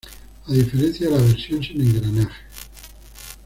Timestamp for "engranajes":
1.79-2.35